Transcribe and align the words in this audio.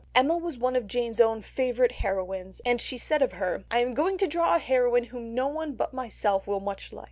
Emma 0.15 0.35
was 0.35 0.57
one 0.57 0.75
of 0.75 0.87
Jane's 0.87 1.21
own 1.21 1.43
favourite 1.43 1.91
heroines, 1.91 2.59
and 2.65 2.81
she 2.81 2.97
said 2.97 3.21
of 3.21 3.33
her, 3.33 3.63
"I 3.69 3.81
am 3.81 3.93
going 3.93 4.17
to 4.17 4.25
draw 4.27 4.55
a 4.55 4.57
heroine 4.57 5.03
whom 5.03 5.35
no 5.35 5.47
one 5.47 5.73
but 5.73 5.93
myself 5.93 6.47
will 6.47 6.59
much 6.59 6.91
like." 6.91 6.99